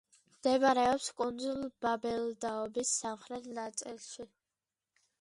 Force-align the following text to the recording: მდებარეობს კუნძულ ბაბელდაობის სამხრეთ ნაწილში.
მდებარეობს 0.35 1.09
კუნძულ 1.19 1.61
ბაბელდაობის 1.87 2.97
სამხრეთ 3.05 3.55
ნაწილში. 3.63 4.31